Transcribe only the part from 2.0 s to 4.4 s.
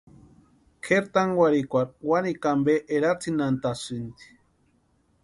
wanikwa ampe eratsinhantasïnti.